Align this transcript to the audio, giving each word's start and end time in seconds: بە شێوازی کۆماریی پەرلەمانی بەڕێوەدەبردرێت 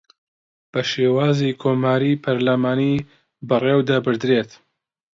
بە 0.71 0.81
شێوازی 0.91 1.57
کۆماریی 1.61 2.21
پەرلەمانی 2.23 2.95
بەڕێوەدەبردرێت 3.47 4.51